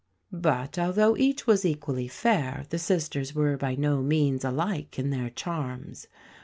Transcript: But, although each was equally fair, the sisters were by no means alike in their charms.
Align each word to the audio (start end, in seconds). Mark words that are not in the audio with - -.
But, 0.33 0.79
although 0.79 1.15
each 1.15 1.45
was 1.45 1.63
equally 1.63 2.07
fair, 2.07 2.65
the 2.71 2.79
sisters 2.79 3.35
were 3.35 3.55
by 3.55 3.75
no 3.75 4.01
means 4.01 4.43
alike 4.43 4.97
in 4.97 5.11
their 5.11 5.29
charms. 5.29 6.07